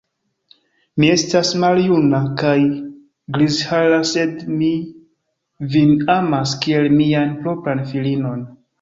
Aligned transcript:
Mi 1.01 1.09
estas 1.15 1.51
maljuna 1.63 2.21
kaj 2.39 2.55
grizhara, 3.37 4.01
sed 4.15 4.35
mi 4.57 4.73
vin 5.77 5.97
amas 6.19 6.59
kiel 6.67 6.93
mian 6.99 7.41
propran 7.47 7.89
filinon. 7.95 8.47